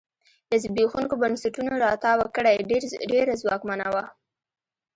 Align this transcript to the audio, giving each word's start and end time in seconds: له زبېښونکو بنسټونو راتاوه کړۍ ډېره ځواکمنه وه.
له 0.49 0.55
زبېښونکو 0.63 1.15
بنسټونو 1.21 1.71
راتاوه 1.85 2.25
کړۍ 2.35 2.57
ډېره 3.11 3.33
ځواکمنه 3.41 3.87
وه. 3.93 4.03